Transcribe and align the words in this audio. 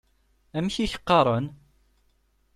Amek 0.57 0.75
i 0.85 0.87
k-qqaṛen? 0.91 1.45